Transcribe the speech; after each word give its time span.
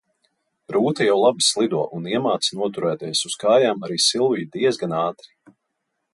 Rūta 0.75 1.05
jau 1.07 1.17
labi 1.23 1.45
slido 1.47 1.81
un 1.97 2.07
iemāca 2.13 2.57
noturēties 2.63 3.23
uz 3.31 3.37
kājām 3.45 3.87
arī 3.91 4.01
Silviju 4.07 4.51
diezgan 4.59 4.99
ātri. 5.05 5.35